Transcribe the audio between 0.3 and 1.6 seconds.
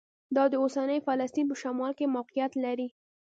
دا د اوسني فلسطین په